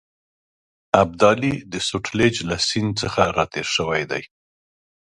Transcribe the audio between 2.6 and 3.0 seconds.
سیند